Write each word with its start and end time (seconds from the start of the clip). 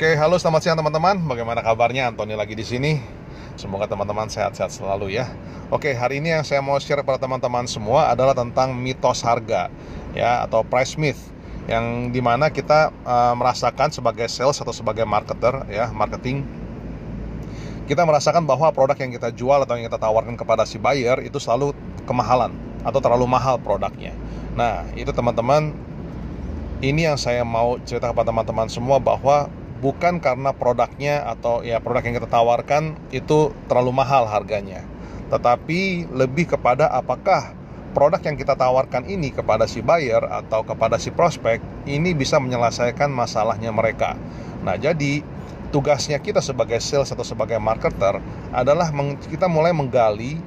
Oke, 0.00 0.16
halo 0.16 0.40
selamat 0.40 0.64
siang 0.64 0.80
teman-teman. 0.80 1.20
Bagaimana 1.28 1.60
kabarnya? 1.60 2.08
Antoni 2.08 2.32
lagi 2.32 2.56
di 2.56 2.64
sini. 2.64 2.96
Semoga 3.60 3.84
teman-teman 3.84 4.32
sehat-sehat 4.32 4.72
selalu 4.72 5.12
ya. 5.12 5.28
Oke, 5.68 5.92
hari 5.92 6.24
ini 6.24 6.32
yang 6.32 6.40
saya 6.40 6.64
mau 6.64 6.80
share 6.80 7.04
pada 7.04 7.20
teman-teman 7.20 7.68
semua 7.68 8.08
adalah 8.08 8.32
tentang 8.32 8.72
mitos 8.72 9.20
harga 9.20 9.68
ya 10.16 10.40
atau 10.48 10.64
price 10.64 10.96
myth 10.96 11.20
yang 11.68 12.08
di 12.08 12.24
mana 12.24 12.48
kita 12.48 12.88
uh, 13.04 13.36
merasakan 13.36 13.92
sebagai 13.92 14.24
sales 14.32 14.56
atau 14.56 14.72
sebagai 14.72 15.04
marketer 15.04 15.68
ya 15.68 15.92
marketing 15.92 16.48
kita 17.84 18.00
merasakan 18.00 18.48
bahwa 18.48 18.72
produk 18.72 18.96
yang 18.96 19.12
kita 19.12 19.28
jual 19.36 19.60
atau 19.60 19.76
yang 19.76 19.84
kita 19.84 20.00
tawarkan 20.00 20.32
kepada 20.32 20.64
si 20.64 20.80
buyer 20.80 21.20
itu 21.20 21.36
selalu 21.36 21.76
kemahalan 22.08 22.56
atau 22.88 23.04
terlalu 23.04 23.28
mahal 23.28 23.60
produknya. 23.60 24.16
Nah, 24.56 24.80
itu 24.96 25.12
teman-teman 25.12 25.76
ini 26.80 27.04
yang 27.04 27.20
saya 27.20 27.44
mau 27.44 27.76
cerita 27.84 28.08
kepada 28.08 28.32
teman-teman 28.32 28.64
semua 28.72 28.96
bahwa 28.96 29.59
bukan 29.80 30.20
karena 30.20 30.52
produknya 30.52 31.24
atau 31.24 31.64
ya 31.64 31.80
produk 31.80 32.04
yang 32.04 32.16
kita 32.20 32.28
tawarkan 32.28 33.00
itu 33.10 33.50
terlalu 33.66 33.96
mahal 33.96 34.28
harganya, 34.28 34.84
tetapi 35.32 36.06
lebih 36.12 36.52
kepada 36.52 36.86
apakah 36.92 37.56
produk 37.90 38.22
yang 38.22 38.36
kita 38.38 38.54
tawarkan 38.54 39.08
ini 39.08 39.34
kepada 39.34 39.66
si 39.66 39.82
buyer 39.82 40.22
atau 40.28 40.62
kepada 40.62 41.00
si 41.00 41.10
prospek 41.10 41.58
ini 41.88 42.14
bisa 42.14 42.38
menyelesaikan 42.38 43.10
masalahnya 43.10 43.74
mereka. 43.74 44.14
Nah, 44.62 44.76
jadi 44.78 45.24
tugasnya 45.74 46.20
kita 46.20 46.38
sebagai 46.44 46.78
sales 46.78 47.10
atau 47.10 47.24
sebagai 47.26 47.58
marketer 47.58 48.20
adalah 48.54 48.92
kita 49.26 49.50
mulai 49.50 49.74
menggali, 49.74 50.38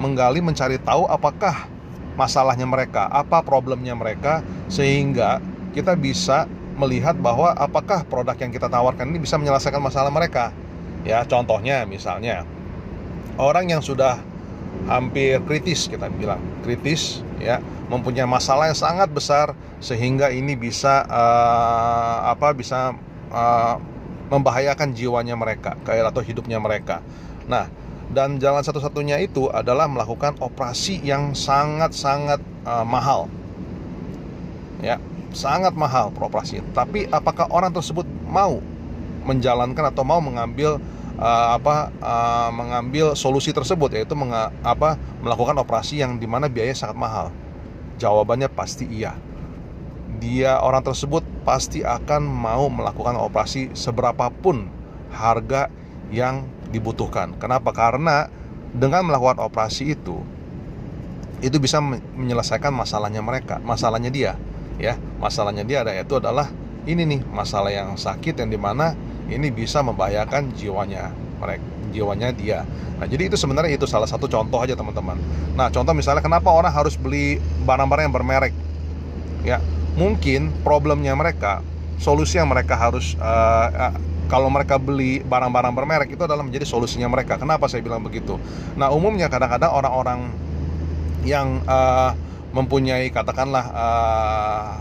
menggali 0.00 0.40
mencari 0.42 0.80
tahu 0.80 1.06
apakah 1.06 1.68
masalahnya 2.18 2.66
mereka, 2.66 3.06
apa 3.06 3.44
problemnya 3.46 3.94
mereka 3.94 4.42
sehingga 4.66 5.38
kita 5.70 5.94
bisa 5.94 6.50
melihat 6.78 7.18
bahwa 7.18 7.52
apakah 7.58 8.06
produk 8.06 8.38
yang 8.38 8.54
kita 8.54 8.70
tawarkan 8.70 9.10
ini 9.10 9.18
bisa 9.18 9.34
menyelesaikan 9.36 9.82
masalah 9.82 10.08
mereka. 10.14 10.54
Ya, 11.02 11.26
contohnya 11.26 11.82
misalnya 11.84 12.46
orang 13.38 13.70
yang 13.70 13.82
sudah 13.82 14.18
hampir 14.86 15.42
kritis 15.44 15.90
kita 15.90 16.06
bilang 16.12 16.38
kritis 16.62 17.20
ya 17.42 17.58
mempunyai 17.90 18.28
masalah 18.28 18.70
yang 18.70 18.78
sangat 18.78 19.08
besar 19.10 19.52
sehingga 19.82 20.30
ini 20.30 20.54
bisa 20.54 21.02
uh, 21.08 22.30
apa 22.30 22.54
bisa 22.54 22.94
uh, 23.32 23.74
membahayakan 24.28 24.92
jiwanya 24.92 25.34
mereka 25.34 25.74
kayak 25.88 26.12
atau 26.12 26.20
hidupnya 26.20 26.60
mereka. 26.60 27.00
Nah, 27.48 27.66
dan 28.12 28.36
jalan 28.36 28.60
satu-satunya 28.60 29.20
itu 29.24 29.48
adalah 29.48 29.88
melakukan 29.88 30.36
operasi 30.40 31.00
yang 31.00 31.32
sangat-sangat 31.32 32.40
uh, 32.68 32.84
mahal. 32.84 33.28
Ya, 34.78 35.02
sangat 35.34 35.74
mahal 35.74 36.14
peroperasi. 36.14 36.62
Tapi 36.72 37.10
apakah 37.10 37.50
orang 37.50 37.74
tersebut 37.74 38.06
mau 38.28 38.62
menjalankan 39.26 39.92
atau 39.92 40.06
mau 40.06 40.22
mengambil 40.22 40.80
uh, 41.18 41.48
apa 41.58 41.92
uh, 42.00 42.50
mengambil 42.54 43.12
solusi 43.12 43.52
tersebut 43.52 43.92
yaitu 43.92 44.14
menga, 44.16 44.54
apa 44.64 44.96
melakukan 45.20 45.58
operasi 45.60 46.00
yang 46.00 46.16
di 46.16 46.24
mana 46.24 46.46
biaya 46.48 46.72
sangat 46.72 46.96
mahal? 46.96 47.26
Jawabannya 47.98 48.48
pasti 48.48 48.86
iya. 48.88 49.18
Dia 50.18 50.58
orang 50.58 50.82
tersebut 50.82 51.22
pasti 51.46 51.82
akan 51.86 52.26
mau 52.26 52.66
melakukan 52.70 53.14
operasi 53.18 53.74
seberapapun 53.74 54.66
harga 55.14 55.70
yang 56.10 56.46
dibutuhkan. 56.70 57.36
Kenapa? 57.38 57.70
Karena 57.70 58.26
dengan 58.74 59.06
melakukan 59.06 59.42
operasi 59.42 59.94
itu 59.94 60.18
itu 61.38 61.54
bisa 61.62 61.78
menyelesaikan 62.18 62.74
masalahnya 62.74 63.22
mereka, 63.22 63.62
masalahnya 63.62 64.10
dia 64.10 64.34
ya. 64.78 64.96
Masalahnya 65.18 65.66
dia 65.66 65.82
ada 65.82 65.92
itu 65.92 66.14
adalah 66.16 66.48
ini 66.88 67.04
nih 67.04 67.20
masalah 67.28 67.68
yang 67.68 67.98
sakit 67.98 68.38
yang 68.38 68.48
di 68.48 68.56
mana 68.56 68.96
ini 69.28 69.52
bisa 69.52 69.84
membahayakan 69.84 70.56
jiwanya 70.56 71.12
mereka 71.38 71.78
jiwanya 71.90 72.28
dia. 72.36 72.68
Nah 73.00 73.06
jadi 73.08 73.32
itu 73.32 73.36
sebenarnya 73.40 73.76
itu 73.76 73.88
salah 73.88 74.06
satu 74.08 74.28
contoh 74.28 74.60
aja 74.60 74.76
teman-teman. 74.76 75.16
Nah 75.56 75.72
contoh 75.72 75.96
misalnya 75.96 76.20
kenapa 76.20 76.52
orang 76.52 76.70
harus 76.72 76.94
beli 76.94 77.40
barang-barang 77.64 78.04
yang 78.08 78.14
bermerek? 78.14 78.54
Ya 79.44 79.58
mungkin 79.96 80.52
problemnya 80.62 81.16
mereka 81.16 81.64
solusi 81.98 82.38
yang 82.38 82.46
mereka 82.52 82.78
harus 82.78 83.18
uh, 83.18 83.90
uh, 83.90 83.94
kalau 84.28 84.52
mereka 84.52 84.76
beli 84.76 85.24
barang-barang 85.24 85.72
bermerek 85.72 86.08
itu 86.14 86.22
adalah 86.22 86.44
menjadi 86.44 86.68
solusinya 86.68 87.08
mereka. 87.08 87.40
Kenapa 87.40 87.66
saya 87.66 87.80
bilang 87.80 88.04
begitu? 88.04 88.36
Nah 88.76 88.92
umumnya 88.92 89.32
kadang-kadang 89.32 89.72
orang-orang 89.72 90.28
yang 91.24 91.64
uh, 91.66 92.14
mempunyai 92.52 93.12
katakanlah 93.12 93.64
uh, 93.72 94.72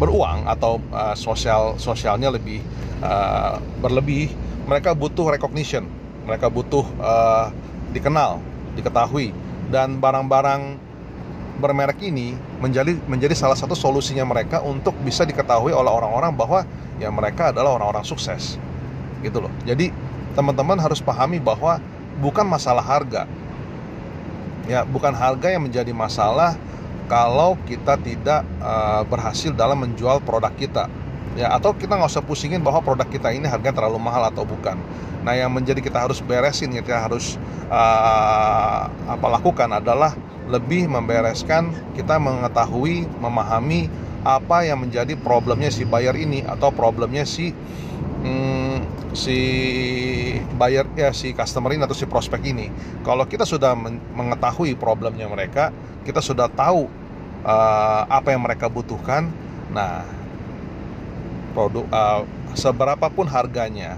beruang 0.00 0.48
atau 0.48 0.80
uh, 0.90 1.14
sosial 1.14 1.76
sosialnya 1.76 2.32
lebih 2.32 2.58
uh, 3.04 3.60
berlebih 3.78 4.32
mereka 4.66 4.94
butuh 4.94 5.30
recognition. 5.30 5.86
Mereka 6.26 6.48
butuh 6.48 6.86
uh, 7.02 7.50
dikenal 7.90 8.38
diketahui. 8.78 9.34
Dan 9.72 9.98
barang-barang 9.98 10.76
bermerek 11.62 12.02
ini 12.04 12.36
menjadi 12.60 12.98
menjadi 13.08 13.32
salah 13.32 13.56
satu 13.56 13.72
solusinya 13.72 14.26
mereka 14.26 14.60
untuk 14.60 14.92
bisa 15.00 15.24
diketahui 15.24 15.72
oleh 15.72 15.88
orang-orang 15.88 16.34
bahwa 16.34 16.66
ya 17.00 17.08
mereka 17.08 17.54
adalah 17.54 17.78
orang-orang 17.78 18.04
sukses. 18.04 18.58
Gitu 19.22 19.38
loh. 19.38 19.52
Jadi 19.64 19.94
teman-teman 20.34 20.76
harus 20.80 20.98
pahami 20.98 21.38
bahwa 21.38 21.78
bukan 22.18 22.44
masalah 22.44 22.82
harga. 22.82 23.24
Ya 24.66 24.86
bukan 24.86 25.10
harga 25.10 25.50
yang 25.50 25.66
menjadi 25.66 25.90
masalah 25.90 26.54
kalau 27.12 27.60
kita 27.68 28.00
tidak 28.00 28.40
uh, 28.64 29.04
berhasil 29.04 29.52
dalam 29.52 29.84
menjual 29.84 30.24
produk 30.24 30.48
kita. 30.56 30.88
Ya 31.36 31.52
atau 31.52 31.76
kita 31.76 32.00
nggak 32.00 32.08
usah 32.08 32.24
pusingin 32.24 32.64
bahwa 32.64 32.80
produk 32.80 33.04
kita 33.04 33.36
ini 33.36 33.44
harganya 33.44 33.84
terlalu 33.84 34.00
mahal 34.00 34.32
atau 34.32 34.48
bukan. 34.48 34.80
Nah 35.20 35.36
yang 35.36 35.52
menjadi 35.52 35.84
kita 35.84 36.08
harus 36.08 36.24
beresin 36.24 36.72
kita 36.72 36.96
harus 36.96 37.36
uh, 37.68 38.88
apa 38.88 39.26
lakukan 39.28 39.68
adalah 39.76 40.16
lebih 40.48 40.88
membereskan 40.88 41.72
kita 41.92 42.16
mengetahui 42.16 43.04
memahami 43.20 43.92
apa 44.24 44.64
yang 44.64 44.80
menjadi 44.80 45.12
problemnya 45.20 45.68
si 45.68 45.84
buyer 45.84 46.16
ini 46.16 46.44
atau 46.44 46.72
problemnya 46.72 47.28
si 47.28 47.52
hmm, 48.24 49.12
si 49.12 49.38
buyer 50.56 50.88
ya 50.96 51.12
si 51.12 51.36
customer 51.36 51.76
ini 51.76 51.84
atau 51.84 51.96
si 51.96 52.08
prospek 52.08 52.40
ini. 52.44 52.72
Kalau 53.04 53.28
kita 53.28 53.44
sudah 53.44 53.76
mengetahui 54.16 54.76
problemnya 54.80 55.28
mereka 55.28 55.72
kita 56.04 56.20
sudah 56.20 56.50
tahu 56.52 57.01
uh, 57.42 58.02
apa 58.08 58.34
yang 58.34 58.42
mereka 58.42 58.66
butuhkan. 58.70 59.28
Nah, 59.72 60.04
produk 61.52 61.84
uh, 61.92 62.22
seberapapun 62.56 63.28
harganya 63.28 63.96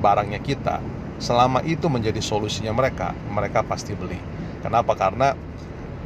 barangnya 0.00 0.40
kita, 0.40 0.80
selama 1.20 1.60
itu 1.64 1.88
menjadi 1.88 2.20
solusinya 2.24 2.72
mereka, 2.72 3.12
mereka 3.28 3.60
pasti 3.64 3.92
beli. 3.92 4.16
Kenapa? 4.60 4.96
Karena 4.96 5.36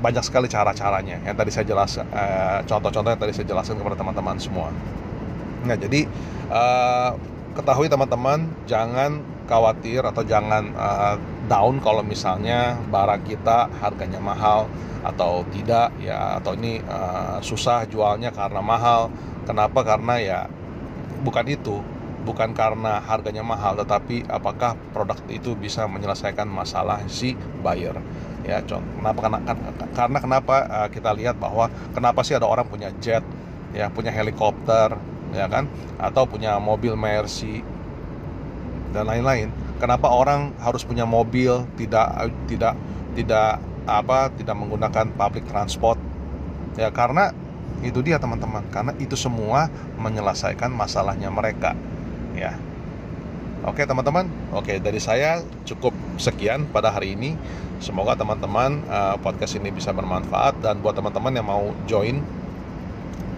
banyak 0.03 0.25
sekali 0.27 0.51
cara-caranya 0.51 1.23
yang 1.23 1.35
tadi 1.39 1.51
saya 1.55 1.67
jelaskan, 1.67 2.05
uh, 2.11 2.61
contoh-contoh 2.67 3.11
yang 3.15 3.23
tadi 3.23 3.33
saya 3.33 3.47
jelaskan 3.47 3.79
kepada 3.79 3.97
teman-teman 3.97 4.37
semua. 4.39 4.69
Nah, 5.65 5.77
jadi 5.79 6.05
uh, 6.51 7.17
ketahui 7.55 7.87
teman-teman, 7.87 8.51
jangan 8.67 9.23
khawatir 9.45 10.01
atau 10.05 10.25
jangan 10.25 10.73
uh, 10.75 11.17
down 11.47 11.79
kalau 11.81 12.01
misalnya 12.01 12.77
barang 12.89 13.23
kita 13.29 13.69
harganya 13.81 14.21
mahal 14.21 14.69
atau 15.05 15.45
tidak 15.53 15.93
ya 16.01 16.41
atau 16.41 16.57
ini 16.57 16.81
uh, 16.81 17.39
susah 17.45 17.85
jualnya 17.85 18.33
karena 18.33 18.65
mahal. 18.65 19.13
Kenapa? 19.45 19.85
Karena 19.85 20.17
ya 20.17 20.41
bukan 21.21 21.45
itu 21.45 21.85
bukan 22.25 22.57
karena 22.57 23.05
harganya 23.05 23.45
mahal 23.45 23.77
tetapi 23.77 24.25
apakah 24.33 24.73
produk 24.97 25.21
itu 25.29 25.53
bisa 25.53 25.85
menyelesaikan 25.85 26.49
masalah 26.49 27.05
si 27.05 27.37
buyer 27.61 28.01
ya. 28.49 28.65
Kenapa? 28.65 29.29
Karena 29.29 29.39
karena 29.93 30.19
kenapa 30.25 30.57
uh, 30.65 30.89
kita 30.89 31.13
lihat 31.13 31.37
bahwa 31.37 31.69
kenapa 31.93 32.25
sih 32.25 32.33
ada 32.33 32.49
orang 32.49 32.65
punya 32.65 32.89
jet 32.97 33.23
ya 33.77 33.93
punya 33.93 34.09
helikopter 34.09 34.97
ya 35.37 35.47
kan? 35.53 35.69
Atau 36.01 36.25
punya 36.25 36.57
mobil 36.57 36.97
Mercy 36.97 37.74
dan 38.93 39.09
lain-lain. 39.09 39.49
Kenapa 39.79 40.11
orang 40.11 40.53
harus 40.61 40.83
punya 40.85 41.07
mobil 41.07 41.65
tidak 41.79 42.31
tidak 42.51 42.75
tidak 43.15 43.63
apa 43.85 44.33
tidak 44.35 44.57
menggunakan 44.59 45.13
public 45.15 45.45
transport? 45.49 45.97
Ya 46.75 46.91
karena 46.91 47.31
itu 47.85 48.01
dia 48.01 48.17
teman-teman. 48.21 48.65
Karena 48.73 48.93
itu 48.97 49.15
semua 49.15 49.69
menyelesaikan 50.01 50.73
masalahnya 50.73 51.29
mereka. 51.29 51.77
Ya. 52.35 52.57
Oke 53.65 53.89
teman-teman? 53.89 54.29
Oke 54.53 54.77
dari 54.77 55.01
saya 55.01 55.41
cukup 55.65 55.97
sekian 56.21 56.69
pada 56.69 56.93
hari 56.93 57.17
ini. 57.17 57.37
Semoga 57.81 58.17
teman-teman 58.17 58.81
uh, 58.89 59.17
podcast 59.21 59.57
ini 59.57 59.73
bisa 59.73 59.91
bermanfaat. 59.93 60.61
Dan 60.61 60.81
buat 60.85 60.97
teman-teman 60.97 61.33
yang 61.33 61.47
mau 61.49 61.73
join 61.89 62.21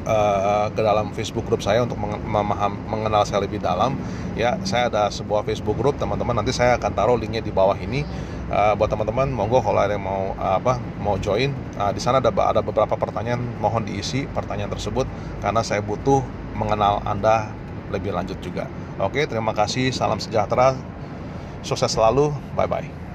uh, 0.06 0.70
ke 0.70 0.80
dalam 0.80 1.12
Facebook 1.12 1.44
grup 1.44 1.60
saya 1.60 1.82
untuk 1.82 1.98
memaham, 2.00 2.78
mengenal 2.86 3.26
saya 3.26 3.42
lebih 3.42 3.58
dalam 3.58 3.98
ya 4.38 4.56
saya 4.62 4.88
ada 4.88 5.10
sebuah 5.10 5.42
Facebook 5.42 5.76
grup 5.76 5.98
teman-teman 5.98 6.40
nanti 6.40 6.54
saya 6.54 6.78
akan 6.78 6.92
taruh 6.94 7.18
linknya 7.18 7.42
di 7.42 7.50
bawah 7.50 7.76
ini 7.76 8.06
uh, 8.48 8.72
buat 8.78 8.88
teman-teman 8.88 9.28
monggo 9.28 9.60
kalau 9.60 9.82
ada 9.82 9.98
yang 9.98 10.06
mau 10.06 10.32
uh, 10.38 10.56
apa 10.62 10.78
mau 11.02 11.18
join 11.18 11.50
uh, 11.76 11.90
di 11.90 12.00
sana 12.00 12.22
ada 12.22 12.30
ada 12.30 12.62
beberapa 12.62 12.94
pertanyaan 12.94 13.42
mohon 13.58 13.84
diisi 13.84 14.24
pertanyaan 14.30 14.70
tersebut 14.70 15.04
karena 15.42 15.60
saya 15.60 15.82
butuh 15.82 16.22
mengenal 16.56 17.04
anda 17.04 17.52
lebih 17.90 18.14
lanjut 18.14 18.38
juga. 18.42 18.66
Oke, 18.98 19.28
terima 19.28 19.52
kasih. 19.54 19.92
Salam 19.94 20.18
sejahtera. 20.18 20.74
Sukses 21.62 21.92
selalu. 21.92 22.32
Bye 22.56 22.70
bye. 22.70 23.05